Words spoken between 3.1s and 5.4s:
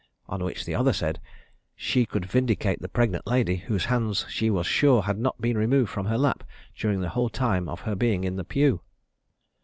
lady, whose hands she was sure had not